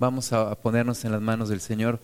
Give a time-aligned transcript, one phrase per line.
[0.00, 1.98] Vamos a ponernos en las manos del Señor.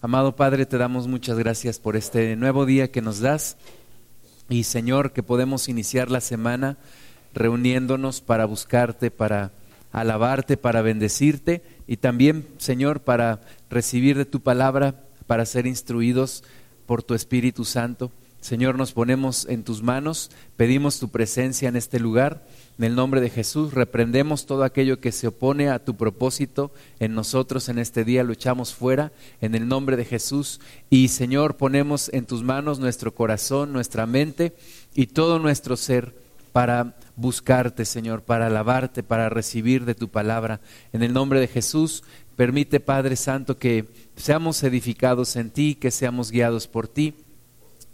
[0.00, 3.58] Amado Padre, te damos muchas gracias por este nuevo día que nos das
[4.48, 6.78] y Señor, que podemos iniciar la semana
[7.34, 9.50] reuniéndonos para buscarte, para
[9.92, 16.44] alabarte, para bendecirte y también, Señor, para recibir de tu palabra, para ser instruidos
[16.86, 18.10] por tu Espíritu Santo.
[18.44, 22.46] Señor, nos ponemos en tus manos, pedimos tu presencia en este lugar.
[22.76, 27.14] En el nombre de Jesús, reprendemos todo aquello que se opone a tu propósito en
[27.14, 30.60] nosotros en este día, lo echamos fuera en el nombre de Jesús.
[30.90, 34.52] Y Señor, ponemos en tus manos nuestro corazón, nuestra mente
[34.94, 36.14] y todo nuestro ser
[36.52, 40.60] para buscarte, Señor, para alabarte, para recibir de tu palabra.
[40.92, 42.04] En el nombre de Jesús,
[42.36, 47.14] permite, Padre Santo, que seamos edificados en ti, que seamos guiados por ti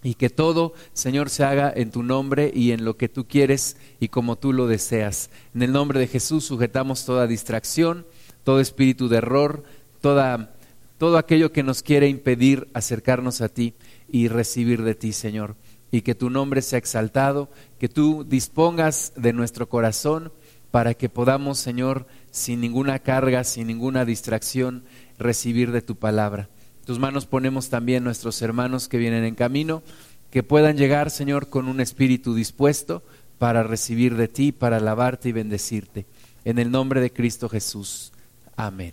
[0.02, 3.76] y que todo, Señor, se haga en tu nombre y en lo que tú quieres
[3.98, 5.30] y como tú lo deseas.
[5.54, 8.06] En el nombre de Jesús sujetamos toda distracción,
[8.44, 9.64] todo espíritu de error,
[10.00, 10.54] toda,
[10.98, 13.74] todo aquello que nos quiere impedir acercarnos a ti
[14.08, 15.56] y recibir de ti, Señor.
[15.92, 20.32] Y que tu nombre sea exaltado, que tú dispongas de nuestro corazón
[20.70, 24.84] para que podamos, Señor, sin ninguna carga, sin ninguna distracción,
[25.18, 26.48] recibir de tu palabra
[26.90, 29.84] tus manos ponemos también nuestros hermanos que vienen en camino,
[30.32, 33.04] que puedan llegar, Señor, con un espíritu dispuesto
[33.38, 36.04] para recibir de ti, para alabarte y bendecirte.
[36.44, 38.10] En el nombre de Cristo Jesús.
[38.56, 38.92] Amén.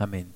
[0.00, 0.26] Amén.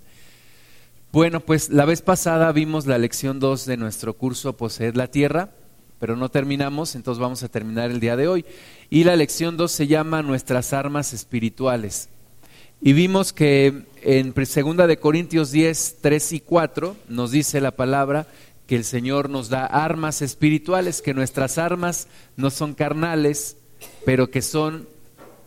[1.11, 5.51] Bueno, pues la vez pasada vimos la lección 2 de nuestro curso Poseed la Tierra,
[5.99, 8.45] pero no terminamos, entonces vamos a terminar el día de hoy.
[8.91, 12.09] Y la lección 2 se llama Nuestras armas espirituales.
[12.81, 18.27] Y vimos que en 2 de Corintios 10, 3 y 4 nos dice la palabra
[18.69, 22.07] que el Señor nos da armas espirituales, que nuestras armas
[22.37, 23.57] no son carnales,
[24.05, 24.87] pero que son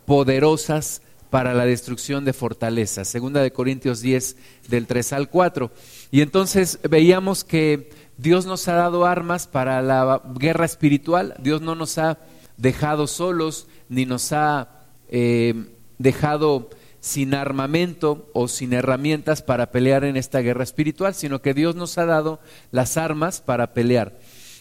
[0.04, 3.08] poderosas para la destrucción de fortalezas.
[3.08, 4.36] Segunda de Corintios 10
[4.68, 5.70] del 3 al 4.
[6.10, 7.88] Y entonces veíamos que
[8.18, 11.34] Dios nos ha dado armas para la guerra espiritual.
[11.38, 12.18] Dios no nos ha
[12.58, 14.68] dejado solos ni nos ha
[15.08, 15.54] eh,
[15.98, 16.68] dejado
[17.02, 21.98] sin armamento o sin herramientas para pelear en esta guerra espiritual, sino que Dios nos
[21.98, 22.38] ha dado
[22.70, 24.16] las armas para pelear.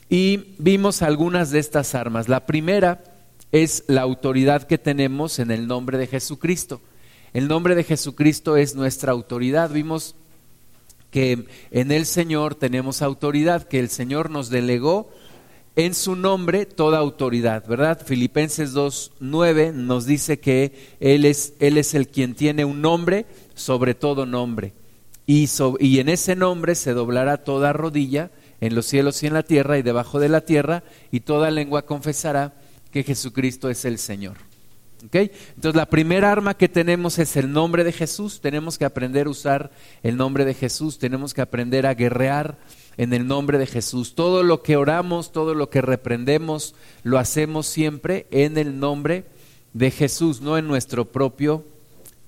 [0.09, 2.27] Y vimos algunas de estas armas.
[2.27, 3.03] La primera
[3.51, 6.81] es la autoridad que tenemos en el nombre de Jesucristo.
[7.31, 9.69] El nombre de Jesucristo es nuestra autoridad.
[9.69, 10.15] Vimos
[11.11, 15.11] que en el Señor tenemos autoridad, que el Señor nos delegó
[15.75, 18.01] en su nombre toda autoridad, ¿verdad?
[18.05, 23.95] Filipenses 2.9 nos dice que él es, él es el quien tiene un nombre sobre
[23.95, 24.73] todo nombre.
[25.25, 25.47] Y,
[25.79, 29.77] y en ese nombre se doblará toda rodilla en los cielos y en la tierra
[29.77, 32.53] y debajo de la tierra, y toda lengua confesará
[32.91, 34.37] que Jesucristo es el Señor.
[35.07, 35.31] ¿Okay?
[35.55, 39.31] Entonces la primera arma que tenemos es el nombre de Jesús, tenemos que aprender a
[39.31, 39.71] usar
[40.03, 42.59] el nombre de Jesús, tenemos que aprender a guerrear
[42.97, 44.15] en el nombre de Jesús.
[44.15, 49.25] Todo lo que oramos, todo lo que reprendemos, lo hacemos siempre en el nombre
[49.73, 51.65] de Jesús, no en nuestro propio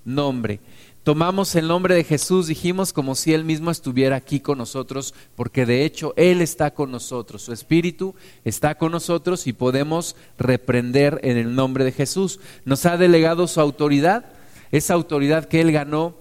[0.06, 0.60] nombre.
[1.04, 5.66] Tomamos el nombre de Jesús, dijimos como si Él mismo estuviera aquí con nosotros, porque
[5.66, 8.16] de hecho Él está con nosotros, su Espíritu
[8.46, 12.40] está con nosotros y podemos reprender en el nombre de Jesús.
[12.64, 14.28] Nos ha delegado su autoridad,
[14.72, 16.16] esa autoridad que Él ganó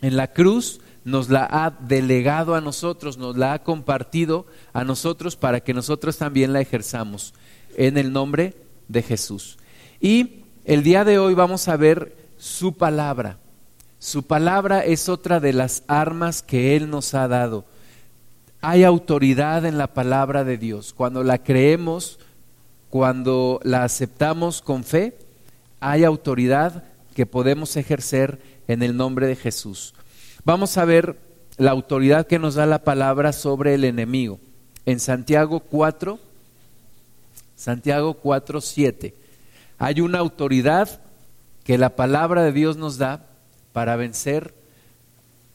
[0.00, 5.36] en la cruz, nos la ha delegado a nosotros, nos la ha compartido a nosotros
[5.36, 7.34] para que nosotros también la ejerzamos
[7.76, 8.54] en el nombre
[8.88, 9.58] de Jesús.
[10.00, 13.38] Y el día de hoy vamos a ver su palabra.
[13.98, 17.64] Su palabra es otra de las armas que Él nos ha dado.
[18.60, 20.92] Hay autoridad en la palabra de Dios.
[20.92, 22.18] Cuando la creemos,
[22.90, 25.16] cuando la aceptamos con fe,
[25.80, 29.94] hay autoridad que podemos ejercer en el nombre de Jesús.
[30.48, 31.14] Vamos a ver
[31.58, 34.40] la autoridad que nos da la palabra sobre el enemigo.
[34.86, 36.18] En Santiago 4,
[37.54, 39.14] Santiago 4, 7,
[39.76, 41.02] hay una autoridad
[41.64, 43.26] que la palabra de Dios nos da
[43.74, 44.54] para vencer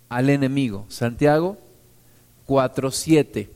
[0.10, 0.86] al enemigo.
[0.90, 1.58] Santiago
[2.46, 3.50] 4, 7.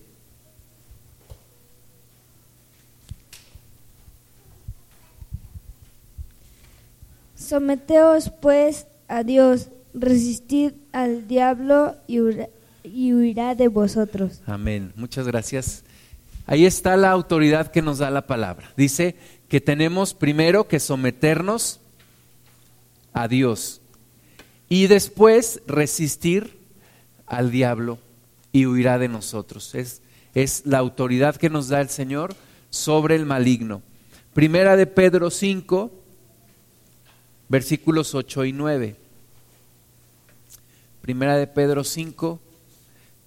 [7.36, 9.70] Someteos pues a Dios
[10.00, 14.42] resistid al diablo y huirá, de vosotros.
[14.46, 14.94] Amén.
[14.96, 15.84] Muchas gracias.
[16.46, 18.72] Ahí está la autoridad que nos da la palabra.
[18.78, 19.16] Dice
[19.50, 21.82] que tenemos primero que someternos
[23.14, 23.82] a Dios
[24.70, 26.58] y después resistir
[27.26, 28.00] al diablo
[28.52, 29.76] y huirá de nosotros.
[29.76, 30.02] Es,
[30.34, 32.36] es la autoridad que nos da el Señor
[32.70, 33.82] sobre el maligno.
[34.34, 35.92] Primera de Pedro 5,
[37.50, 39.07] versículos 8 y 9.
[41.08, 42.38] Primera de Pedro 5,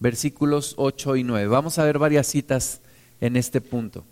[0.00, 1.46] versículos 8 y 9.
[1.46, 2.82] Vamos a ver varias citas
[3.22, 4.04] en este punto.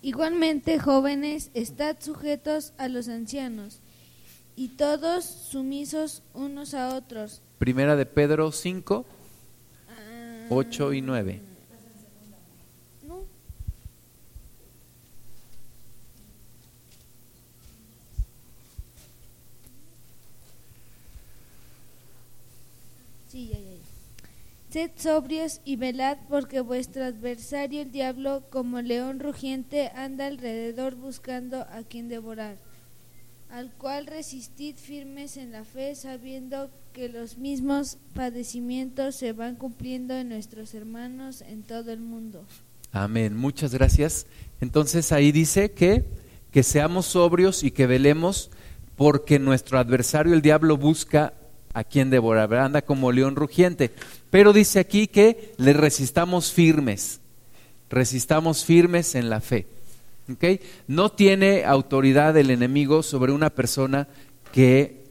[0.00, 3.80] Igualmente, jóvenes, estad sujetos a los ancianos
[4.54, 7.42] y todos sumisos unos a otros.
[7.58, 9.04] Primera de Pedro 5,
[10.50, 11.40] 8 y 9.
[13.08, 13.24] No.
[23.34, 23.50] Sí.
[24.70, 31.62] Sed sobrios y velad, porque vuestro adversario el diablo, como león rugiente, anda alrededor buscando
[31.62, 32.58] a quien devorar,
[33.50, 40.14] al cual resistid firmes en la fe, sabiendo que los mismos padecimientos se van cumpliendo
[40.14, 42.46] en nuestros hermanos en todo el mundo.
[42.92, 43.36] Amén.
[43.36, 44.26] Muchas gracias.
[44.60, 46.04] Entonces ahí dice que,
[46.52, 48.52] que seamos sobrios y que velemos
[48.94, 51.34] porque nuestro adversario el diablo busca
[51.74, 53.90] a quien devorar, anda como león rugiente.
[54.30, 57.20] Pero dice aquí que le resistamos firmes,
[57.90, 59.66] resistamos firmes en la fe.
[60.86, 64.08] No tiene autoridad el enemigo sobre una persona
[64.52, 65.04] que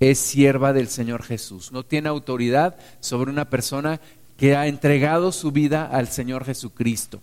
[0.00, 1.70] es sierva del Señor Jesús.
[1.70, 4.00] No tiene autoridad sobre una persona
[4.36, 7.20] que ha entregado su vida al Señor Jesucristo.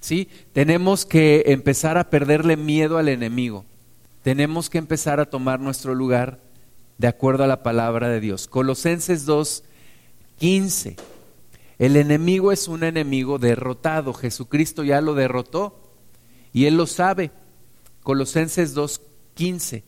[0.00, 0.28] ¿Sí?
[0.52, 3.64] Tenemos que empezar a perderle miedo al enemigo.
[4.22, 6.38] Tenemos que empezar a tomar nuestro lugar
[6.98, 8.48] de acuerdo a la palabra de Dios.
[8.48, 9.64] Colosenses 2,
[10.36, 10.96] 15.
[11.78, 14.12] El enemigo es un enemigo derrotado.
[14.12, 15.80] Jesucristo ya lo derrotó
[16.52, 17.30] y él lo sabe.
[18.02, 19.00] Colosenses 2,
[19.34, 19.84] 15.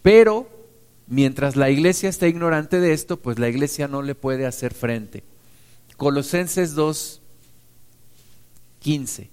[0.00, 0.48] Pero
[1.06, 5.22] mientras la iglesia está ignorante de esto, pues la iglesia no le puede hacer frente.
[5.98, 7.20] Colosenses 2,
[8.78, 9.31] 15.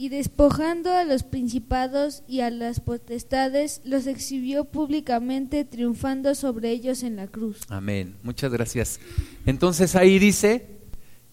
[0.00, 7.02] Y despojando a los principados y a las potestades, los exhibió públicamente, triunfando sobre ellos
[7.02, 7.62] en la cruz.
[7.68, 8.14] Amén.
[8.22, 9.00] Muchas gracias.
[9.44, 10.78] Entonces ahí dice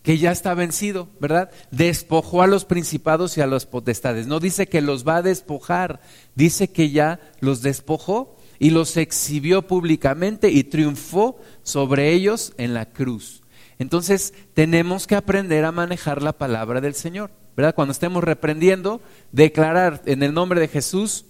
[0.01, 1.51] que ya está vencido, ¿verdad?
[1.69, 4.25] Despojó a los principados y a las potestades.
[4.25, 6.01] No dice que los va a despojar,
[6.33, 12.88] dice que ya los despojó y los exhibió públicamente y triunfó sobre ellos en la
[12.91, 13.44] cruz.
[13.77, 17.44] Entonces tenemos que aprender a manejar la palabra del Señor.
[17.55, 17.75] ¿Verdad?
[17.75, 21.25] Cuando estemos reprendiendo, declarar en el nombre de Jesús,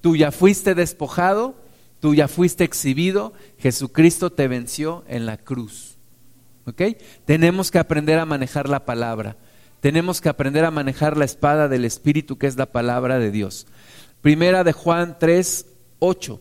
[0.00, 1.54] tú ya fuiste despojado,
[2.00, 5.96] tú ya fuiste exhibido, Jesucristo te venció en la cruz.
[6.66, 6.82] ¿Ok?
[7.24, 9.36] Tenemos que aprender a manejar la palabra.
[9.80, 13.66] Tenemos que aprender a manejar la espada del Espíritu, que es la palabra de Dios.
[14.20, 15.66] Primera de Juan 3,
[15.98, 16.40] 8.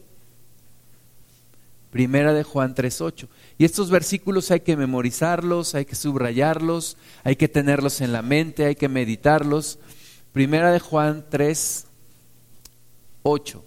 [1.92, 3.28] Primera de Juan 3.8.
[3.58, 8.64] Y estos versículos hay que memorizarlos, hay que subrayarlos, hay que tenerlos en la mente,
[8.66, 9.78] hay que meditarlos.
[10.32, 13.60] Primera de Juan 3.8.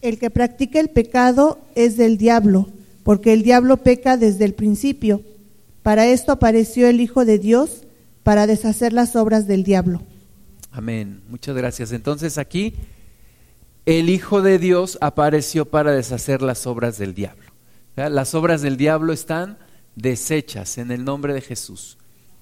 [0.00, 2.68] El que practica el pecado es del diablo,
[3.02, 5.22] porque el diablo peca desde el principio.
[5.82, 7.80] Para esto apareció el Hijo de Dios
[8.24, 10.02] para deshacer las obras del diablo.
[10.72, 11.22] Amén.
[11.28, 11.92] Muchas gracias.
[11.92, 12.74] Entonces aquí
[13.86, 17.44] el Hijo de Dios apareció para deshacer las obras del diablo.
[17.94, 19.58] Las obras del diablo están
[19.94, 21.98] deshechas en el nombre de Jesús.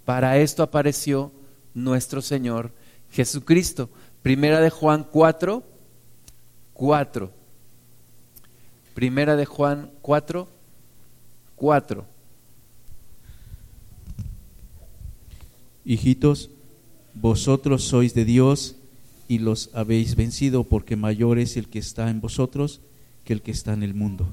[0.07, 1.33] Para esto apareció
[1.75, 2.73] nuestro Señor
[3.11, 3.91] Jesucristo.
[4.23, 5.62] Primera de Juan 4,
[6.73, 7.31] 4.
[8.95, 10.49] Primera de Juan 4,
[11.57, 12.12] 4.
[15.85, 16.51] Hijitos,
[17.15, 18.77] vosotros sois de Dios
[19.29, 22.81] y los habéis vencido, porque mayor es el que está en vosotros
[23.25, 24.29] que el que está en el mundo.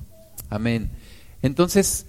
[0.50, 0.91] Amén.
[1.41, 2.06] Entonces,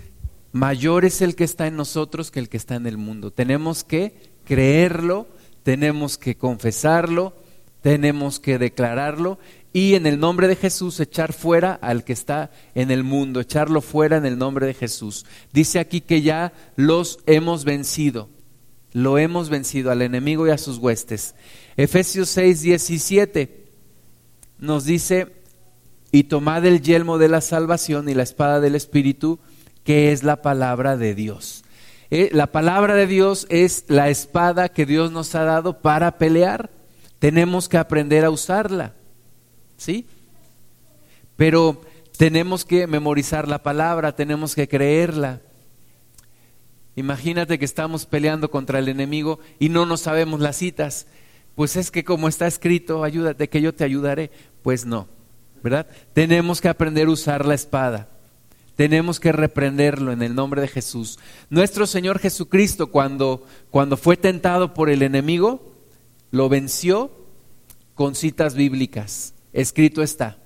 [0.52, 3.30] mayor es el que está en nosotros que el que está en el mundo.
[3.30, 5.28] Tenemos que creerlo,
[5.62, 7.34] tenemos que confesarlo,
[7.82, 9.38] tenemos que declararlo
[9.72, 13.80] y en el nombre de Jesús echar fuera al que está en el mundo, echarlo
[13.80, 15.24] fuera en el nombre de Jesús.
[15.52, 18.28] Dice aquí que ya los hemos vencido
[18.92, 21.34] lo hemos vencido al enemigo y a sus huestes.
[21.76, 23.66] Efesios 6, 17
[24.58, 25.40] nos dice,
[26.12, 29.38] y tomad el yelmo de la salvación y la espada del Espíritu,
[29.84, 31.64] que es la palabra de Dios.
[32.10, 36.70] Eh, la palabra de Dios es la espada que Dios nos ha dado para pelear.
[37.20, 38.94] Tenemos que aprender a usarla.
[39.76, 40.06] ¿Sí?
[41.36, 41.80] Pero
[42.18, 45.40] tenemos que memorizar la palabra, tenemos que creerla.
[47.00, 51.06] Imagínate que estamos peleando contra el enemigo y no nos sabemos las citas.
[51.56, 54.30] Pues es que como está escrito, ayúdate que yo te ayudaré.
[54.62, 55.08] Pues no.
[55.62, 55.86] ¿verdad?
[56.12, 58.08] Tenemos que aprender a usar la espada.
[58.76, 61.18] Tenemos que reprenderlo en el nombre de Jesús.
[61.50, 65.74] Nuestro Señor Jesucristo, cuando, cuando fue tentado por el enemigo,
[66.30, 67.10] lo venció
[67.94, 69.34] con citas bíblicas.
[69.52, 70.38] Escrito está.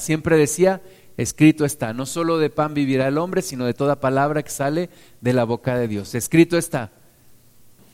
[0.00, 0.80] Siempre decía,
[1.16, 1.92] escrito está.
[1.92, 4.90] No solo de pan vivirá el hombre, sino de toda palabra que sale
[5.20, 6.14] de la boca de Dios.
[6.14, 6.90] Escrito está.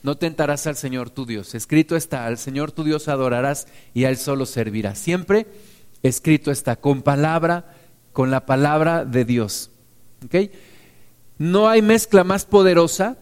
[0.02, 1.54] No tentarás al Señor tu Dios.
[1.54, 4.98] Escrito está, al Señor tu Dios adorarás y a Él solo servirás.
[4.98, 5.46] Siempre
[6.02, 7.74] escrito está, con palabra
[8.18, 9.70] con la palabra de Dios.
[11.38, 13.16] No hay mezcla más poderosa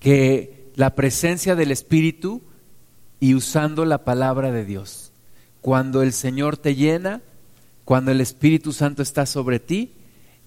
[0.00, 2.42] que la presencia del Espíritu
[3.20, 5.12] y usando la palabra de Dios.
[5.60, 7.22] Cuando el Señor te llena,
[7.84, 9.94] cuando el Espíritu Santo está sobre ti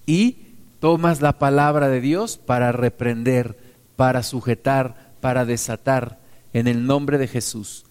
[0.06, 3.58] y tomas la palabra de Dios para reprender,
[3.96, 6.20] para sujetar, para desatar
[6.52, 7.84] en el nombre de Jesús.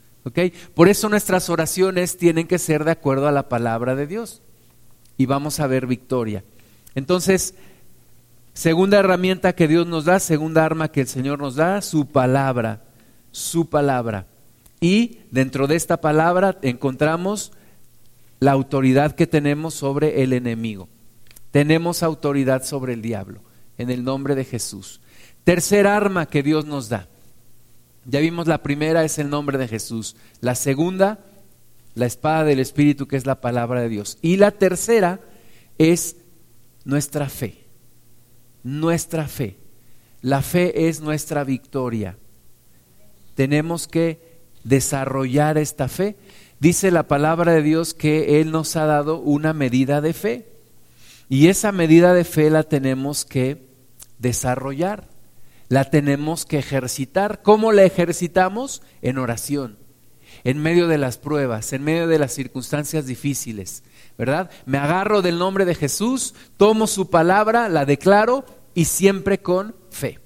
[0.74, 4.42] Por eso nuestras oraciones tienen que ser de acuerdo a la palabra de Dios
[5.18, 6.44] y vamos a ver victoria.
[6.96, 7.56] Entonces,
[8.54, 12.84] segunda herramienta que Dios nos da, segunda arma que el Señor nos da, su palabra,
[13.32, 14.28] su palabra.
[14.80, 17.52] Y dentro de esta palabra encontramos
[18.44, 20.90] la autoridad que tenemos sobre el enemigo.
[21.52, 23.42] Tenemos autoridad sobre el diablo,
[23.78, 25.00] en el nombre de Jesús.
[25.46, 27.08] Tercer arma que Dios nos da.
[28.06, 30.18] Ya vimos la primera es el nombre de Jesús.
[30.42, 31.20] La segunda
[31.96, 34.18] la espada del Espíritu que es la palabra de Dios.
[34.22, 35.22] Y la tercera
[35.78, 36.18] es
[36.84, 37.64] nuestra fe,
[38.64, 39.58] nuestra fe.
[40.22, 42.18] La fe es nuestra victoria.
[43.36, 46.16] Tenemos que desarrollar esta fe.
[46.64, 50.48] Dice la palabra de Dios que Él nos ha dado una medida de fe.
[51.28, 53.68] Y esa medida de fe la tenemos que
[54.18, 55.10] desarrollar,
[55.68, 57.42] la tenemos que ejercitar.
[57.42, 58.82] ¿Cómo la ejercitamos?
[59.02, 59.78] En oración
[60.46, 63.84] en medio de las pruebas, en medio de las circunstancias difíciles,
[64.18, 64.50] ¿verdad?
[64.66, 70.22] Me agarro del nombre de Jesús, tomo su palabra, la declaro y siempre con fe.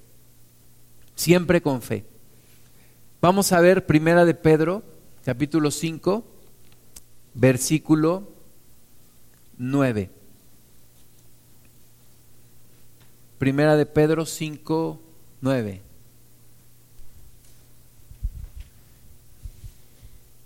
[1.16, 2.04] Siempre con fe.
[3.20, 4.84] Vamos a ver Primera de Pedro,
[5.28, 6.24] capítulo 5,
[7.34, 8.32] versículo
[9.58, 10.08] 9.
[13.36, 14.98] Primera de Pedro 5,
[15.42, 15.82] 9.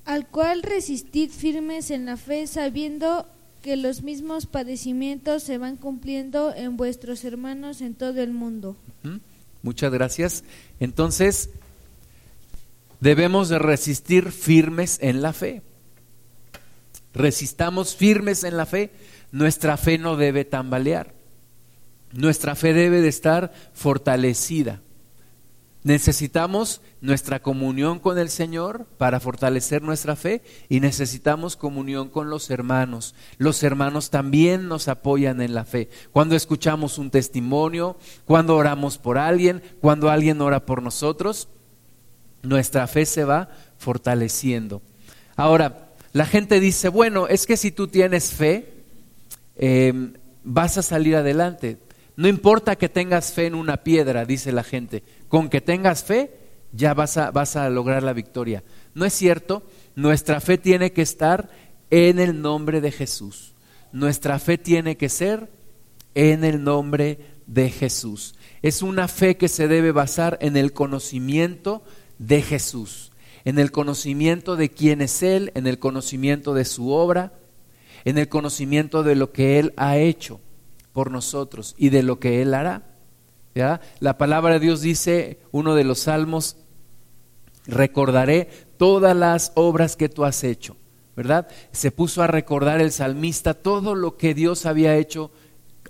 [0.04, 3.28] al cual resistid firmes en la fe, sabiendo
[3.62, 8.76] que los mismos padecimientos se van cumpliendo en vuestros hermanos en todo el mundo.
[9.62, 10.42] Muchas gracias.
[10.80, 11.50] Entonces,
[13.02, 15.62] debemos de resistir firmes en la fe.
[17.12, 18.92] Resistamos firmes en la fe.
[19.32, 21.12] Nuestra fe no debe tambalear.
[22.12, 24.82] Nuestra fe debe de estar fortalecida.
[25.82, 32.50] Necesitamos nuestra comunión con el Señor para fortalecer nuestra fe y necesitamos comunión con los
[32.50, 33.16] hermanos.
[33.36, 35.90] Los hermanos también nos apoyan en la fe.
[36.12, 41.48] Cuando escuchamos un testimonio, cuando oramos por alguien, cuando alguien ora por nosotros,
[42.42, 44.82] nuestra fe se va fortaleciendo.
[45.36, 48.72] Ahora, la gente dice, bueno, es que si tú tienes fe,
[49.56, 51.78] em, vas a salir adelante.
[52.16, 55.02] No importa que tengas fe en una piedra, dice la gente.
[55.28, 56.30] Con que tengas fe,
[56.72, 58.62] ya vas a, vas a lograr la victoria.
[58.94, 59.62] No es cierto,
[59.94, 61.48] nuestra fe tiene que estar
[61.90, 63.54] en el nombre de Jesús.
[63.92, 65.50] Nuestra fe tiene que ser
[66.14, 68.34] en el nombre de Jesús.
[68.62, 71.82] Es una fe que se debe basar en el conocimiento
[72.26, 73.10] de Jesús,
[73.44, 77.32] en el conocimiento de quién es Él, en el conocimiento de su obra,
[78.04, 80.40] en el conocimiento de lo que Él ha hecho
[80.92, 82.86] por nosotros y de lo que Él hará.
[83.98, 86.56] La palabra de Dios dice, uno de los salmos,
[87.66, 90.76] recordaré todas las obras que tú has hecho,
[91.16, 91.48] ¿verdad?
[91.72, 95.32] Se puso a recordar el salmista todo lo que Dios había hecho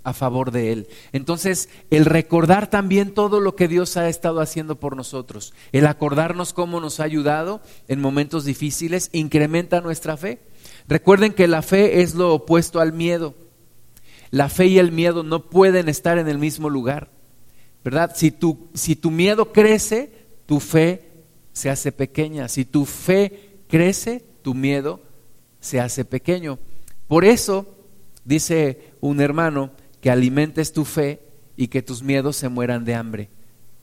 [0.03, 0.87] a favor de él.
[1.11, 6.53] Entonces, el recordar también todo lo que Dios ha estado haciendo por nosotros, el acordarnos
[6.53, 10.39] cómo nos ha ayudado en momentos difíciles, incrementa nuestra fe.
[10.87, 13.35] Recuerden que la fe es lo opuesto al miedo.
[14.31, 17.11] La fe y el miedo no pueden estar en el mismo lugar,
[17.83, 18.13] ¿verdad?
[18.15, 20.11] Si tu, si tu miedo crece,
[20.45, 21.11] tu fe
[21.53, 22.47] se hace pequeña.
[22.49, 25.01] Si tu fe crece, tu miedo
[25.59, 26.57] se hace pequeño.
[27.07, 27.67] Por eso
[28.25, 29.71] dice un hermano
[30.03, 31.21] que alimentes tu fe
[31.55, 33.29] y que tus miedos se mueran de hambre.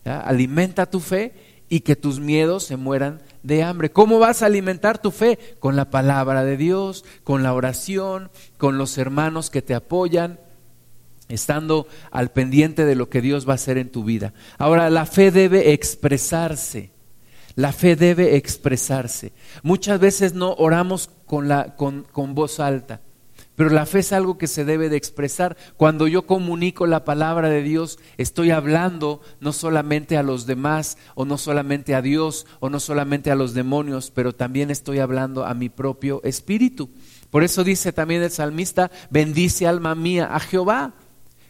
[0.05, 1.33] Alimenta tu fe
[1.71, 3.91] y que tus miedos se mueran de hambre.
[3.91, 5.39] ¿Cómo vas a alimentar tu fe?
[5.61, 10.39] Con la palabra de Dios, con la oración, con los hermanos que te apoyan,
[11.31, 14.35] estando al pendiente de lo que Dios va a hacer en tu vida.
[14.59, 16.91] Ahora, la fe debe expresarse.
[17.55, 19.33] La fe debe expresarse.
[19.63, 23.01] Muchas veces no oramos con, la, con, con voz alta,
[23.61, 25.55] pero la fe es algo que se debe de expresar.
[25.77, 31.27] Cuando yo comunico la palabra de Dios, estoy hablando no solamente a los demás, o
[31.27, 35.53] no solamente a Dios, o no solamente a los demonios, pero también estoy hablando a
[35.53, 36.89] mi propio espíritu.
[37.29, 40.95] Por eso dice también el salmista, bendice alma mía a Jehová.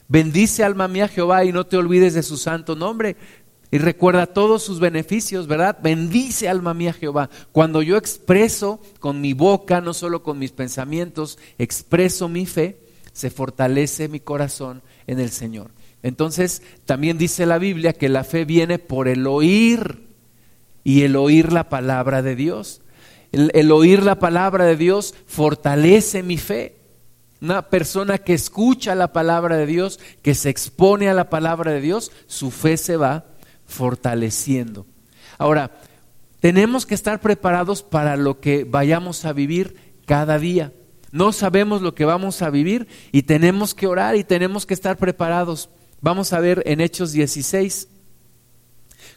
[0.09, 3.17] Bendice alma mía Jehová y no te olvides de su santo nombre.
[3.73, 5.79] Y recuerda todos sus beneficios, ¿verdad?
[5.81, 7.31] Bendice alma mía Jehová.
[7.53, 12.81] Cuando yo expreso con mi boca, no solo con mis pensamientos, expreso mi fe,
[13.13, 15.71] se fortalece mi corazón en el Señor.
[16.03, 20.09] Entonces, también dice la Biblia que la fe viene por el oír
[20.83, 22.81] y el oír la palabra de Dios.
[23.31, 26.77] El, el oír la palabra de Dios fortalece mi fe.
[27.41, 31.81] Una persona que escucha la palabra de Dios, que se expone a la palabra de
[31.81, 33.30] Dios, su fe se va
[33.71, 34.85] fortaleciendo.
[35.39, 35.71] Ahora,
[36.41, 40.73] tenemos que estar preparados para lo que vayamos a vivir cada día.
[41.13, 44.97] No sabemos lo que vamos a vivir y tenemos que orar y tenemos que estar
[44.97, 45.71] preparados.
[46.01, 47.89] Vamos a ver en Hechos 16,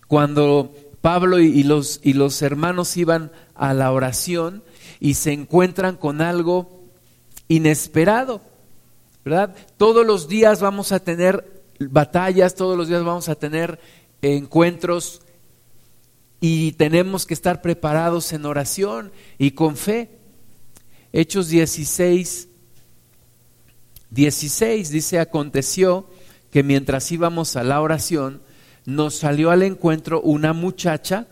[0.07, 4.63] cuando Pablo y los, y los hermanos iban a la oración
[4.99, 6.83] y se encuentran con algo
[7.47, 8.41] inesperado,
[9.23, 9.55] ¿verdad?
[9.77, 13.79] Todos los días vamos a tener batallas, todos los días vamos a tener
[14.23, 15.21] encuentros
[16.39, 20.09] y tenemos que estar preparados en oración y con fe.
[21.11, 22.49] Hechos 16,
[24.09, 26.09] 16 dice, aconteció
[26.51, 28.41] que mientras íbamos a la oración,
[28.85, 31.27] nos salió al encuentro una muchacha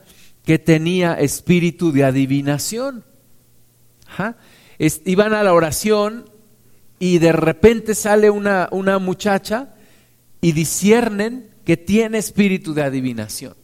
[0.45, 3.03] que tenía espíritu de adivinación.
[5.05, 6.29] iban a la oración
[6.99, 9.75] y de repente sale una, una muchacha
[10.39, 13.55] y disciernen que tiene espíritu de adivinación.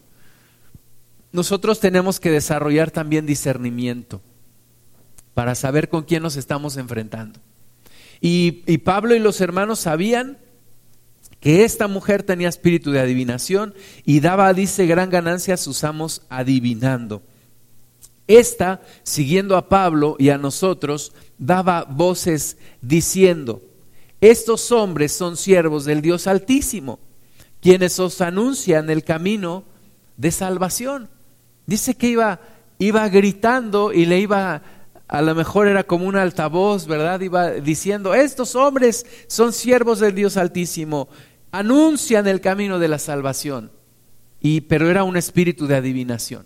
[1.31, 4.21] Nosotros tenemos que desarrollar también discernimiento
[5.33, 7.39] para saber con quién nos estamos enfrentando.
[8.19, 10.39] Y, Pablo y los hermanos sabían
[11.39, 16.23] que esta mujer tenía espíritu de adivinación y daba, dice, gran ganancia a sus amos
[16.29, 17.21] adivinando.
[18.25, 23.61] Esta, siguiendo a Pablo y a nosotros, daba voces diciendo,
[24.19, 26.99] estos hombres son siervos del Dios Altísimo
[27.67, 29.65] quienes os anuncian el camino
[30.15, 31.09] de salvación.
[31.65, 32.39] Dice que iba,
[32.79, 34.61] iba gritando y le iba,
[35.05, 37.19] a lo mejor era como un altavoz, ¿verdad?
[37.19, 41.09] Iba diciendo, estos hombres son siervos del Dios Altísimo,
[41.51, 43.69] anuncian el camino de la salvación.
[44.39, 46.45] Y, pero era un espíritu de adivinación.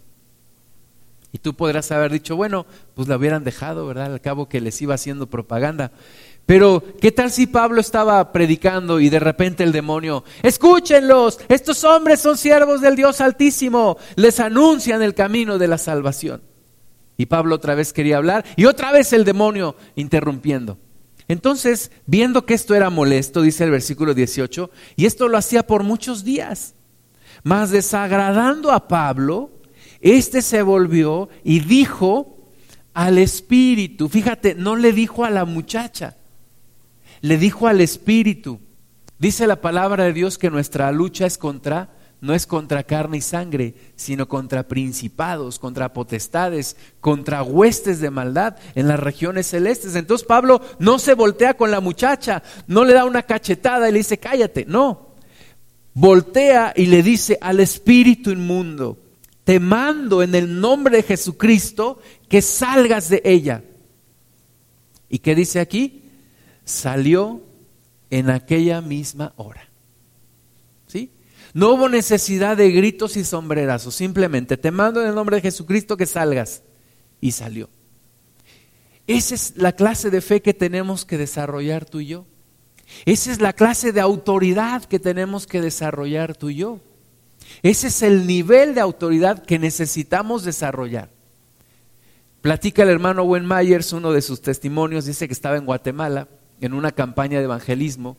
[1.32, 4.12] Y tú podrás haber dicho, bueno, pues la hubieran dejado, ¿verdad?
[4.12, 5.92] Al cabo que les iba haciendo propaganda.
[6.46, 12.20] Pero, ¿qué tal si Pablo estaba predicando y de repente el demonio, escúchenlos, estos hombres
[12.20, 16.42] son siervos del Dios Altísimo, les anuncian el camino de la salvación?
[17.16, 20.78] Y Pablo otra vez quería hablar y otra vez el demonio interrumpiendo.
[21.28, 25.84] Entonces, viendo que esto era molesto, dice el versículo 18, y esto lo hacía por
[25.84, 26.76] muchos días,
[27.44, 29.52] mas desagradando a Pablo,
[30.02, 32.50] este se volvió y dijo
[32.94, 36.18] al espíritu, fíjate, no le dijo a la muchacha,
[37.22, 38.60] le dijo al espíritu.
[39.20, 41.90] Dice la palabra de Dios que nuestra lucha es contra,
[42.22, 48.58] no es contra carne y sangre, sino contra principados, contra potestades, contra huestes de maldad
[48.74, 49.96] en las regiones celestes.
[49.96, 54.00] Entonces Pablo no se voltea con la muchacha, no le da una cachetada y le
[54.00, 55.12] dice, cállate, no.
[55.94, 58.98] Voltea y le dice al espíritu inmundo,
[59.44, 63.64] te mando en el nombre de Jesucristo que salgas de ella.
[65.10, 66.01] ¿Y qué dice aquí?
[66.72, 67.42] Salió
[68.10, 69.70] en aquella misma hora.
[70.88, 71.12] ¿Sí?
[71.54, 75.98] No hubo necesidad de gritos y sombrerazos, simplemente te mando en el nombre de Jesucristo
[75.98, 76.64] que salgas.
[77.20, 77.70] Y salió.
[79.06, 82.26] Esa es la clase de fe que tenemos que desarrollar tú y yo.
[83.06, 86.80] Esa es la clase de autoridad que tenemos que desarrollar tú y yo.
[87.62, 91.10] Ese es el nivel de autoridad que necesitamos desarrollar.
[92.42, 96.28] Platica el hermano Wen Myers, uno de sus testimonios, dice que estaba en Guatemala
[96.62, 98.18] en una campaña de evangelismo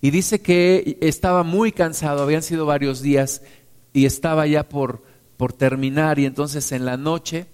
[0.00, 3.42] y dice que estaba muy cansado, habían sido varios días
[3.92, 5.02] y estaba ya por,
[5.36, 7.46] por terminar y entonces en la noche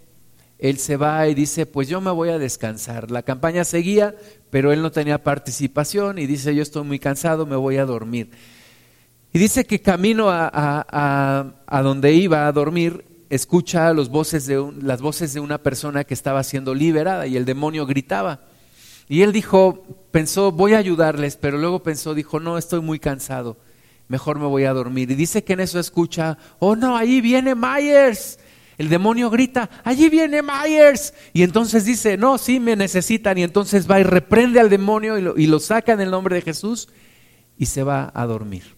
[0.59, 3.11] él se va y dice, pues yo me voy a descansar.
[3.11, 4.15] La campaña seguía,
[4.49, 8.31] pero él no tenía participación y dice, yo estoy muy cansado, me voy a dormir.
[9.33, 10.51] Y dice que camino a,
[11.67, 16.15] a, donde iba a dormir, escucha los voces de las voces de una persona que
[16.15, 18.47] estaba siendo liberada y el demonio gritaba.
[19.09, 23.57] Y él dijo, pensó, voy a ayudarles, pero luego pensó, dijo, no, estoy muy cansado.
[24.09, 25.11] mejor me voy a dormir.
[25.11, 28.39] Y dice que en eso escucha, oh no, ahí viene Myers.
[28.79, 31.15] El demonio grita, allí viene Myers.
[31.33, 33.39] Y entonces dice, no, sí me necesitan.
[33.39, 36.35] Y entonces va y reprende al demonio y lo, y lo saca en el nombre
[36.35, 36.89] de Jesús
[37.57, 38.75] y se va a dormir.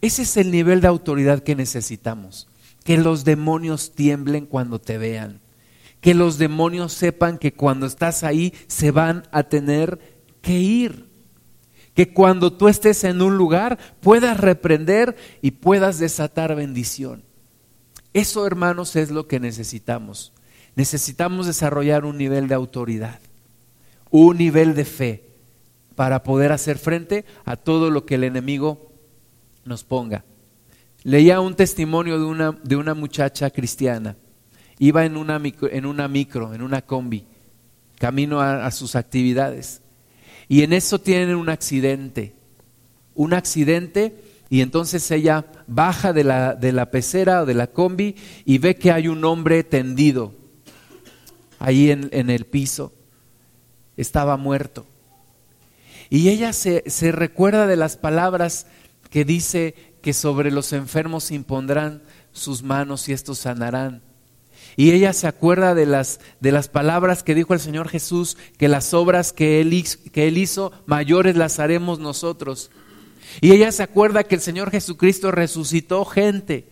[0.00, 2.48] Ese es el nivel de autoridad que necesitamos.
[2.84, 5.40] Que los demonios tiemblen cuando te vean.
[6.00, 9.98] Que los demonios sepan que cuando estás ahí se van a tener
[10.40, 11.08] que ir.
[11.94, 17.22] Que cuando tú estés en un lugar puedas reprender y puedas desatar bendición.
[18.12, 20.32] Eso, hermanos, es lo que necesitamos.
[20.74, 23.20] Necesitamos desarrollar un nivel de autoridad,
[24.10, 25.24] un nivel de fe
[25.94, 28.90] para poder hacer frente a todo lo que el enemigo
[29.64, 30.24] nos ponga.
[31.02, 34.16] Leía un testimonio de una, de una muchacha cristiana.
[34.82, 37.26] Iba en una, micro, en una micro, en una combi,
[37.98, 39.82] camino a, sus actividades.
[40.48, 42.34] Y en eso tienen un accidente.
[43.14, 48.16] Un accidente y entonces ella baja de la, de la pecera o de la combi
[48.46, 50.34] y ve que hay un hombre tendido
[51.58, 52.94] ahí en, en el piso.
[53.98, 54.86] Estaba muerto.
[56.08, 58.66] Y ella se, se recuerda de las palabras
[59.10, 64.08] que dice que sobre los enfermos impondrán sus manos y estos sanarán.
[64.80, 68.66] Y ella se acuerda de las, de las palabras que dijo el Señor Jesús, que
[68.66, 72.70] las obras que él, que él hizo, mayores las haremos nosotros.
[73.42, 76.66] Y ella se acuerda que el Señor Jesucristo resucitó gente.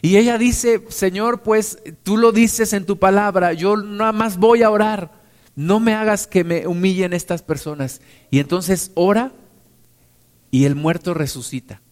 [0.00, 4.62] Y ella dice, Señor, pues tú lo dices en tu palabra, yo nada más voy
[4.62, 5.10] a orar,
[5.56, 8.00] no me hagas que me humillen estas personas.
[8.30, 9.32] Y entonces ora
[10.52, 11.82] y el muerto resucita.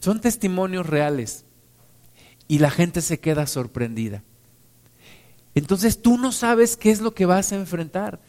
[0.00, 1.44] Son testimonios reales
[2.52, 4.22] y la gente se queda sorprendida.
[5.54, 8.20] Entonces tú no sabes qué es lo que vas a enfrentar,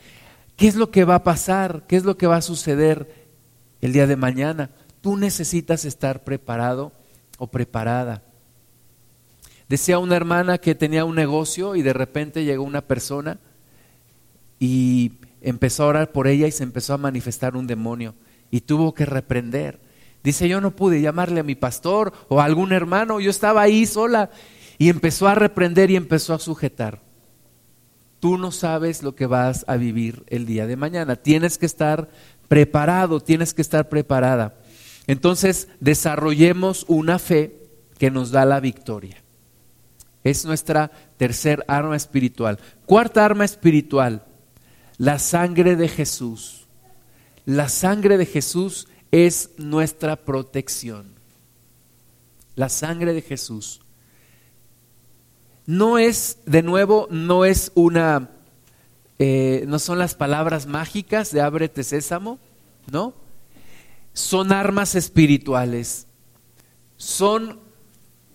[0.55, 3.13] qué es lo que va a pasar, qué es lo que va a suceder
[3.81, 4.69] el día de mañana.
[5.01, 6.93] Tú necesitas estar preparado
[7.38, 8.23] o preparada.
[9.67, 13.39] Decía una hermana que tenía un negocio y de repente llegó una persona
[14.57, 18.15] y empezó a orar por ella y se empezó a manifestar un demonio
[18.49, 19.81] y tuvo que reprender.
[20.23, 23.86] Dice, yo no pude llamarle a mi pastor o a algún hermano, yo estaba ahí
[23.86, 24.31] sola
[24.77, 27.01] y empezó a reprender y empezó a sujetar.
[28.19, 31.17] Tú no sabes lo que vas a vivir el día de mañana.
[31.17, 32.09] Tienes que estar
[32.47, 34.55] preparado, tienes que estar preparada.
[35.07, 37.59] Entonces, desarrollemos una fe
[37.97, 39.17] que nos da la victoria.
[40.23, 42.59] Es nuestra tercer arma espiritual.
[42.86, 44.23] Cuarta arma espiritual,
[44.97, 46.67] la sangre de Jesús.
[47.45, 51.13] La sangre de Jesús es nuestra protección.
[52.56, 53.80] La sangre de Jesús.
[55.65, 58.32] No es, de nuevo, no es una
[59.19, 62.39] eh, no son las palabras mágicas de ábrete sésamo,
[62.91, 63.13] ¿no?
[64.12, 66.08] Son armas espirituales,
[66.97, 67.60] son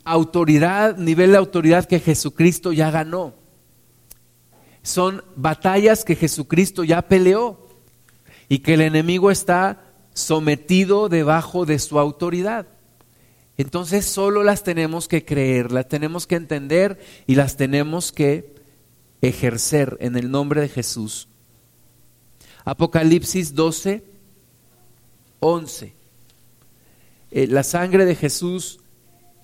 [0.05, 3.35] autoridad, nivel de autoridad que Jesucristo ya ganó.
[4.83, 7.69] Son batallas que Jesucristo ya peleó
[8.49, 9.88] y que el enemigo está
[10.18, 12.66] sometido debajo de su autoridad.
[13.57, 18.54] Entonces solo las tenemos que creer, las tenemos que entender y las tenemos que
[19.20, 21.28] ejercer en el nombre de Jesús.
[22.64, 24.04] Apocalipsis 12,
[25.40, 25.94] 11.
[27.31, 28.81] Eh, la sangre de Jesús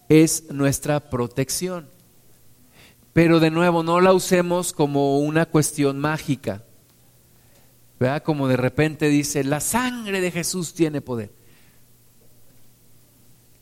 [0.08, 1.88] es nuestra protección.
[3.12, 6.62] Pero de nuevo, no la usemos como una cuestión mágica.
[7.98, 8.22] ¿Verdad?
[8.22, 11.30] Como de repente dice, la sangre de Jesús tiene poder.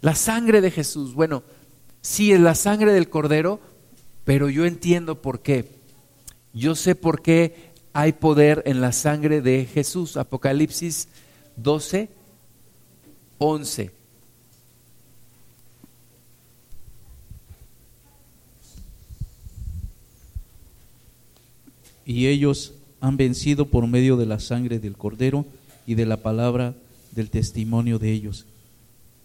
[0.00, 1.42] La sangre de Jesús, bueno,
[2.00, 3.60] sí es la sangre del cordero,
[4.24, 5.68] pero yo entiendo por qué.
[6.52, 10.16] Yo sé por qué hay poder en la sangre de Jesús.
[10.16, 11.08] Apocalipsis
[11.56, 12.08] 12,
[13.38, 13.90] 11.
[22.04, 25.44] Y ellos han vencido por medio de la sangre del cordero
[25.86, 26.74] y de la palabra
[27.10, 28.46] del testimonio de ellos,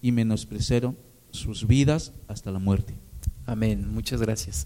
[0.02, 0.98] y menospreciaron
[1.30, 2.96] sus vidas hasta la muerte.
[3.46, 4.66] Amén, muchas gracias.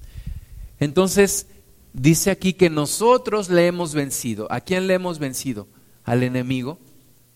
[0.79, 1.47] Entonces,
[1.91, 4.47] dice aquí que nosotros le hemos vencido.
[4.49, 5.67] ¿A quién le hemos vencido?
[6.05, 6.79] Al enemigo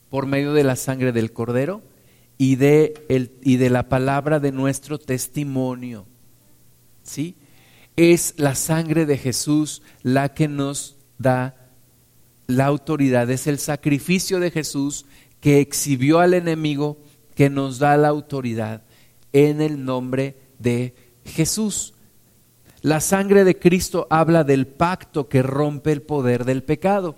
[0.09, 1.81] por medio de la sangre del cordero
[2.37, 6.05] y de, el, y de la palabra de nuestro testimonio.
[7.03, 7.35] ¿Sí?
[7.97, 11.64] Es la sangre de Jesús la que nos da
[12.47, 15.05] la autoridad, es el sacrificio de Jesús
[15.39, 16.97] que exhibió al enemigo
[17.35, 18.83] que nos da la autoridad
[19.33, 21.93] en el nombre de Jesús.
[22.81, 27.15] La sangre de Cristo habla del pacto que rompe el poder del pecado.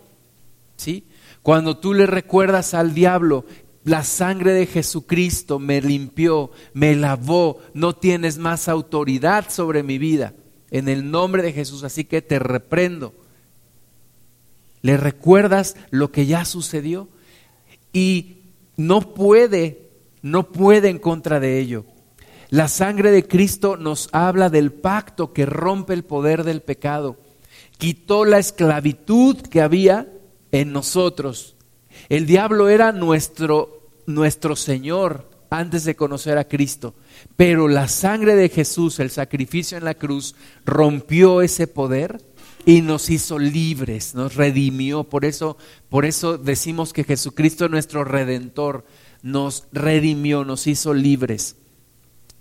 [0.78, 1.08] ¿Sí?
[1.42, 3.46] Cuando tú le recuerdas al diablo
[3.84, 10.34] La sangre de Jesucristo me limpió, me lavó, no tienes más autoridad sobre mi vida.
[10.72, 13.13] En el nombre de Jesús, así que te reprendo.
[14.82, 17.10] ¿Le recuerdas lo que ya sucedió?
[17.94, 18.38] Y
[18.76, 19.90] no puede,
[20.22, 21.86] no puede en contra de ello.
[22.50, 27.18] La sangre de Cristo nos habla del pacto que rompe el poder del pecado.
[27.78, 30.08] Quitó la esclavitud que había
[30.52, 31.56] en nosotros.
[32.10, 36.94] El diablo era nuestro, nuestro Señor antes de conocer a Cristo.
[37.36, 40.36] Pero la sangre de Jesús, el sacrificio en la cruz,
[40.66, 42.22] rompió ese poder
[42.67, 45.06] y nos hizo libres, nos redimió.
[45.06, 45.56] Por eso,
[45.88, 48.84] por eso decimos que Jesucristo nuestro redentor,
[49.23, 51.56] nos redimió, nos hizo libres.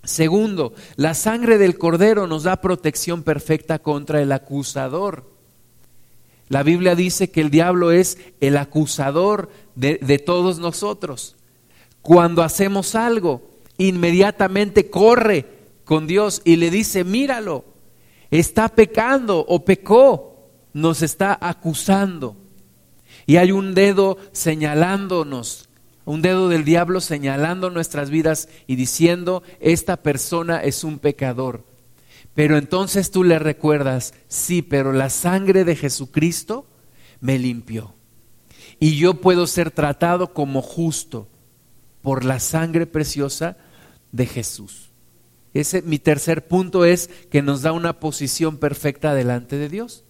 [0.03, 5.31] Segundo, la sangre del cordero nos da protección perfecta contra el acusador.
[6.49, 11.37] La Biblia dice que el diablo es el acusador de, de todos nosotros.
[12.01, 15.45] Cuando hacemos algo, inmediatamente corre
[15.85, 17.76] con Dios y le dice, míralo,
[18.31, 22.35] está pecando o pecó, nos está acusando.
[23.25, 25.69] Y hay un dedo señalándonos,
[26.05, 31.65] un dedo del diablo señalando nuestras vidas y diciendo, esta persona es un pecador.
[32.33, 36.67] Pero entonces tú le recuerdas, sí, pero la sangre de Jesucristo
[37.19, 37.95] me limpió.
[38.79, 41.27] Y yo puedo ser tratado como justo
[42.01, 43.57] por la sangre preciosa
[44.11, 44.86] de Jesús.
[45.53, 50.03] Ese, mi tercer punto es que nos da una posición perfecta delante de Dios.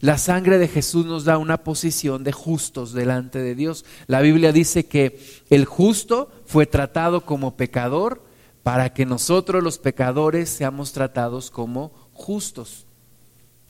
[0.00, 3.84] La sangre de Jesús nos da una posición de justos delante de Dios.
[4.06, 5.18] La Biblia dice que
[5.50, 8.22] el justo fue tratado como pecador
[8.62, 12.86] para que nosotros los pecadores seamos tratados como justos.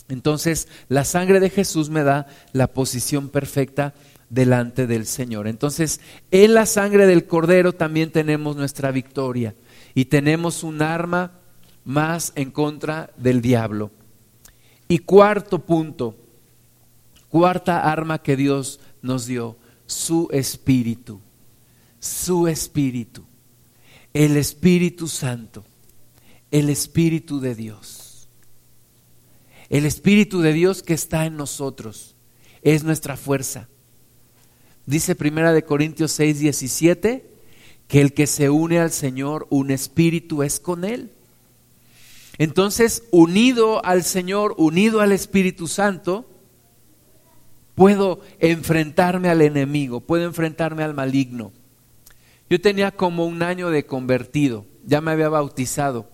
[0.09, 3.95] Entonces, la sangre de Jesús me da la posición perfecta
[4.29, 5.49] delante del Señor.
[5.49, 6.01] Entonces,
[6.31, 9.55] en la sangre del Cordero también tenemos nuestra victoria
[9.99, 11.41] y tenemos un arma
[11.85, 13.91] más en contra del diablo.
[14.87, 16.17] Y cuarto punto,
[17.29, 19.57] cuarta arma que Dios nos dio,
[19.87, 21.21] su espíritu,
[21.99, 23.25] su espíritu,
[24.15, 25.65] el Espíritu Santo,
[26.53, 28.29] el Espíritu de Dios.
[29.69, 32.15] El Espíritu de Dios que está en nosotros
[32.63, 33.69] es nuestra fuerza.
[34.87, 37.38] Dice Primera de Corintios 6, 17,
[37.89, 41.11] que el que se une al Señor, un espíritu es con Él.
[42.37, 46.27] Entonces, unido al Señor, unido al Espíritu Santo,
[47.75, 51.51] puedo enfrentarme al enemigo, puedo enfrentarme al maligno.
[52.49, 56.09] Yo tenía como un año de convertido, ya me había bautizado.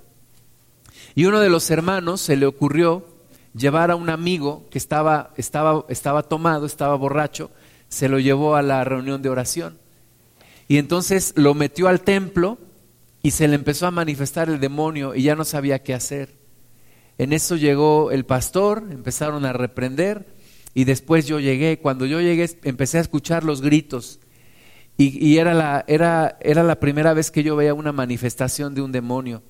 [1.15, 3.07] Y uno de los hermanos se le ocurrió
[3.55, 7.51] llevar a un amigo que estaba, estaba, estaba tomado, estaba borracho,
[7.89, 9.84] se lo llevó a la reunión de oración.
[10.69, 12.59] Y entonces lo metió al templo
[13.23, 16.37] y se le empezó a manifestar el demonio y ya no sabía qué hacer.
[17.19, 20.27] En eso llegó el pastor, empezaron a reprender
[20.75, 21.79] y después yo llegué.
[21.79, 24.21] Cuando yo llegué empecé a escuchar los gritos
[24.97, 28.93] y, era, la, era, era, la, primera vez que yo veía una manifestación de un
[28.93, 29.43] demonio.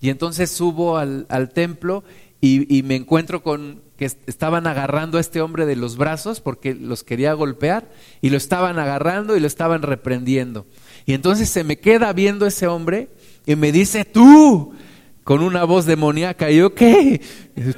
[0.00, 2.04] Y entonces subo al, al templo
[2.40, 6.74] y, y, me encuentro con que estaban agarrando a este hombre de los brazos porque
[6.74, 10.66] los quería golpear y lo estaban agarrando y lo estaban reprendiendo.
[11.06, 13.08] Y entonces se me queda viendo ese hombre
[13.46, 14.74] y me dice, tú,
[15.22, 17.20] con una voz demoníaca, y yo, ¿qué?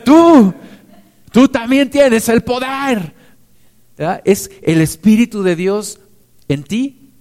[0.04, 0.54] Tú,
[1.32, 3.14] tú también tienes el poder.
[4.24, 6.00] Es el Espíritu de Dios
[6.48, 7.12] en ti.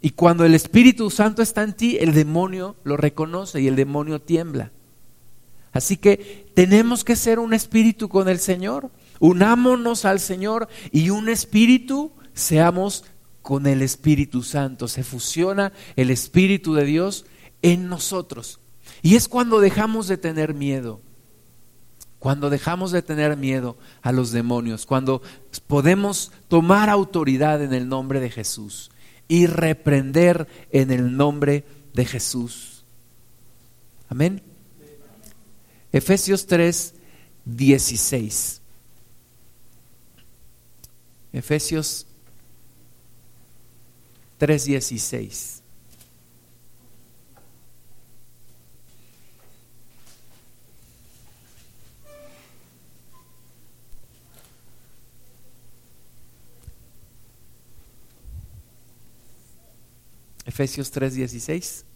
[0.00, 4.20] Y cuando el Espíritu Santo está en ti, el demonio lo reconoce y el demonio
[4.20, 4.72] tiembla.
[5.76, 8.90] Así que tenemos que ser un espíritu con el Señor.
[9.20, 13.04] Unámonos al Señor y un espíritu seamos
[13.42, 14.88] con el Espíritu Santo.
[14.88, 17.26] Se fusiona el Espíritu de Dios
[17.60, 18.58] en nosotros.
[19.02, 21.02] Y es cuando dejamos de tener miedo.
[22.20, 25.20] Cuando dejamos de tener miedo a los demonios, cuando
[25.66, 28.90] podemos tomar autoridad en el nombre de Jesús
[29.28, 32.86] y reprender en el nombre de Jesús.
[34.08, 34.55] Amén.
[35.96, 36.92] Efesios 3,
[37.46, 38.60] 16.
[41.32, 42.06] Efesios
[44.36, 45.62] 3, 16.
[60.44, 61.86] Efesios 3, 16.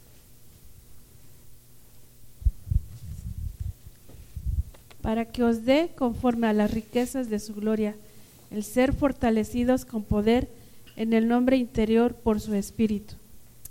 [5.10, 7.94] para os dé conforme a las riquezas de su gloria,
[8.50, 10.48] el ser fortalecidos con poder
[10.96, 13.14] en el nombre interior por su espíritu.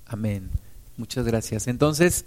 [0.06, 0.50] Amén.
[0.98, 1.68] Muchas gracias.
[1.68, 2.26] Entonces,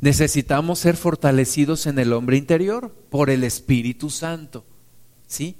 [0.00, 4.64] necesitamos ser fortalecidos en el hombre interior por el Espíritu Santo.
[5.26, 5.56] ¿Sí?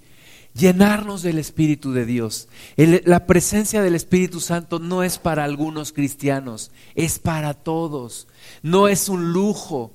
[0.54, 2.48] Llenarnos del Espíritu de Dios.
[2.76, 8.28] La presencia del Espíritu Santo no es para algunos cristianos, es para todos.
[8.62, 9.92] No es un lujo,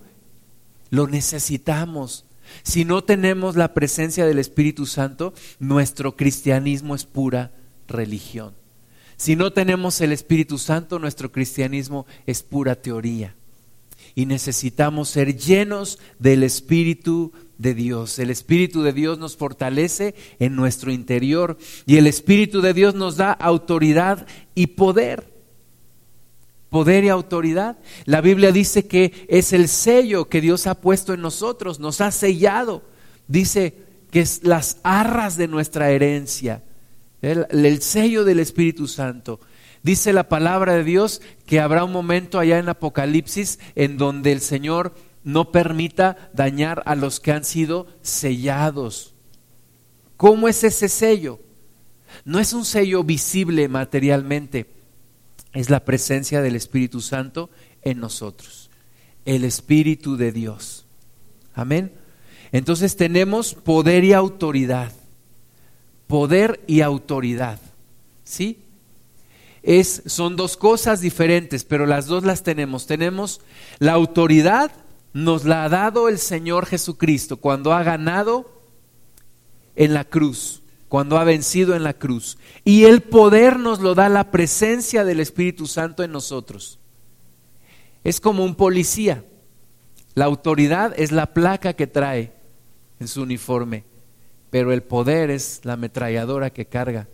[0.89, 2.25] lo necesitamos.
[2.63, 7.51] Si no tenemos la presencia del Espíritu Santo, nuestro cristianismo es pura
[7.87, 8.53] religión.
[9.17, 13.35] Si no tenemos el Espíritu Santo, nuestro cristianismo es pura teoría.
[14.15, 18.17] Y necesitamos ser llenos del Espíritu de Dios.
[18.17, 23.17] El Espíritu de Dios nos fortalece en nuestro interior y el Espíritu de Dios nos
[23.17, 25.30] da autoridad y poder.
[26.71, 27.77] Poder y autoridad.
[28.05, 32.11] La Biblia dice que es el sello que Dios ha puesto en nosotros, nos ha
[32.11, 32.81] sellado.
[33.27, 33.75] Dice
[34.09, 36.63] que es las arras de nuestra herencia,
[37.21, 39.41] el, el sello del Espíritu Santo.
[39.83, 44.39] Dice la palabra de Dios que habrá un momento allá en Apocalipsis en donde el
[44.39, 44.93] Señor
[45.25, 49.13] no permita dañar a los que han sido sellados.
[50.15, 51.41] ¿Cómo es ese sello?
[52.23, 54.67] No es un sello visible materialmente,
[55.53, 57.49] es la presencia del Espíritu Santo
[57.81, 58.69] en nosotros,
[59.25, 60.85] el Espíritu de Dios.
[61.53, 61.91] Amén.
[62.51, 64.91] Entonces tenemos poder y autoridad.
[66.07, 67.59] Poder y autoridad.
[68.23, 68.59] ¿Sí?
[69.63, 72.87] Es, son dos cosas diferentes, pero las dos las tenemos.
[72.87, 73.41] Tenemos
[73.79, 74.71] la autoridad,
[75.13, 78.61] nos la ha dado el Señor Jesucristo cuando ha ganado
[79.75, 80.60] en la cruz,
[80.91, 82.37] cuando ha vencido en la cruz.
[82.65, 86.79] Y el poder nos lo da la presencia del Espíritu Santo en nosotros.
[88.03, 89.23] Es como un policía.
[90.15, 92.33] La autoridad es la placa que trae
[92.99, 93.85] en su uniforme,
[94.49, 97.07] pero el poder es la ametralladora que carga.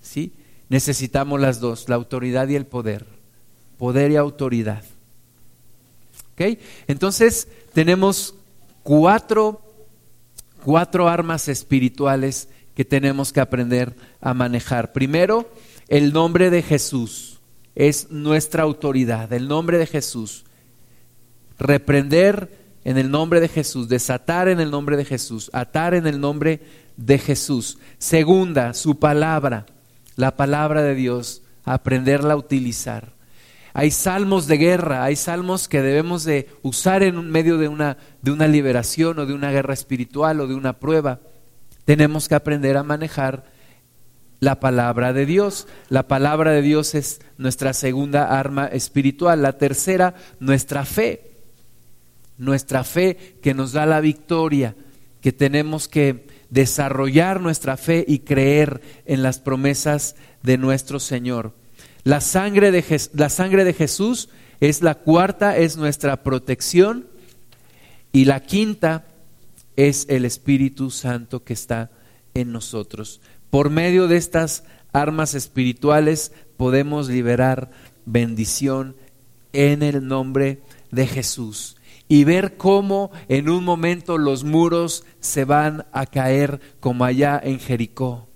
[0.00, 0.32] ¿Sí?
[0.68, 3.06] Necesitamos las dos, la autoridad y el poder.
[3.78, 4.82] Poder y autoridad.
[6.32, 6.58] ¿Ok?
[6.88, 8.34] Entonces tenemos
[8.82, 9.62] cuatro,
[10.64, 14.92] cuatro armas espirituales que tenemos que aprender a manejar.
[14.92, 15.50] Primero,
[15.88, 17.40] el nombre de Jesús
[17.74, 20.44] es nuestra autoridad, el nombre de Jesús.
[21.58, 26.20] Reprender en el nombre de Jesús, desatar en el nombre de Jesús, atar en el
[26.20, 26.60] nombre
[26.96, 27.78] de Jesús.
[27.98, 29.66] Segunda, su palabra,
[30.16, 33.12] la palabra de Dios, aprenderla a utilizar.
[33.74, 38.30] Hay salmos de guerra, hay salmos que debemos de usar en medio de una, de
[38.30, 41.20] una liberación o de una guerra espiritual o de una prueba.
[41.84, 43.44] Tenemos que aprender a manejar
[44.40, 45.66] la palabra de Dios.
[45.88, 49.42] La palabra de Dios es nuestra segunda arma espiritual.
[49.42, 51.30] La tercera, nuestra fe.
[52.38, 54.74] Nuestra fe que nos da la victoria,
[55.20, 61.54] que tenemos que desarrollar nuestra fe y creer en las promesas de nuestro Señor.
[62.04, 64.28] La sangre de, la sangre de Jesús
[64.60, 67.06] es la cuarta, es nuestra protección.
[68.12, 69.06] Y la quinta
[69.76, 71.90] es el Espíritu Santo que está
[72.34, 73.20] en nosotros.
[73.50, 77.70] Por medio de estas armas espirituales podemos liberar
[78.04, 78.96] bendición
[79.52, 81.76] en el nombre de Jesús
[82.08, 87.58] y ver cómo en un momento los muros se van a caer como allá en
[87.58, 88.28] Jericó.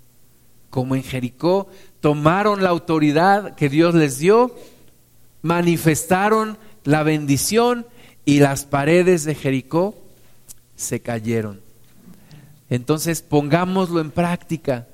[0.71, 1.69] Como en Jericó
[2.01, 4.55] tomaron la autoridad que Dios les dio,
[5.43, 7.87] manifestaron la bendición
[8.25, 10.06] y las paredes de Jericó
[10.77, 11.61] se cayeron.
[12.71, 14.87] Entonces pongámoslo en práctica,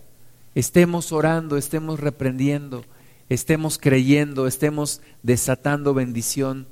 [0.55, 2.85] estemos orando, estemos reprendiendo,
[3.29, 6.67] estemos creyendo, estemos desatando bendición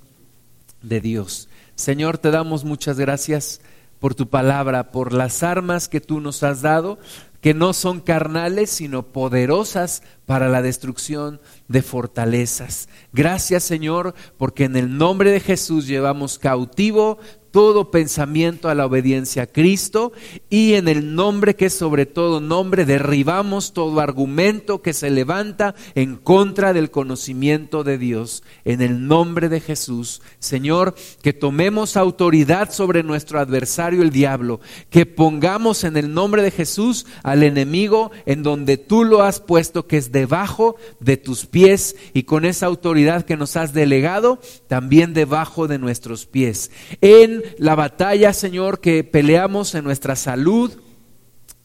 [0.83, 1.49] de Dios.
[1.75, 3.61] Señor, te damos muchas gracias
[3.99, 6.99] por tu palabra, por las armas que tú nos has dado,
[7.41, 12.89] que no son carnales, sino poderosas para la destrucción de fortalezas.
[13.13, 17.19] Gracias, Señor, porque en el nombre de Jesús llevamos cautivo
[17.51, 20.13] todo pensamiento a la obediencia a Cristo
[20.49, 25.75] y en el nombre que es sobre todo nombre derribamos todo argumento que se levanta
[25.95, 28.43] en contra del conocimiento de Dios.
[28.65, 34.61] En el nombre de Jesús, Señor, que tomemos autoridad sobre nuestro adversario el diablo,
[34.91, 39.87] que pongamos en el nombre de Jesús al enemigo en donde tú lo has puesto,
[39.87, 45.15] que es debajo de tus pies y con esa autoridad que nos has delegado, también
[45.15, 46.71] debajo de nuestros pies.
[47.01, 50.73] En la batalla, Señor, que peleamos en nuestra salud,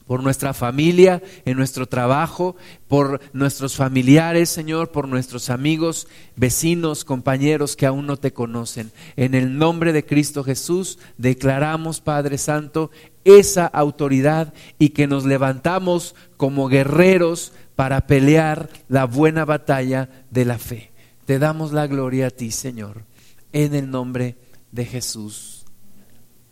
[0.05, 2.55] por nuestra familia, en nuestro trabajo,
[2.87, 8.91] por nuestros familiares, Señor, por nuestros amigos, vecinos, compañeros que aún no te conocen.
[9.15, 12.91] En el nombre de Cristo Jesús declaramos, Padre Santo,
[13.23, 20.59] esa autoridad y que nos levantamos como guerreros para pelear la buena batalla de la
[20.59, 20.91] fe.
[21.25, 23.03] Te damos la gloria a ti, Señor,
[23.51, 24.37] en el nombre
[24.71, 25.54] de Jesús.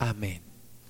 [0.04, 0.43] Amén.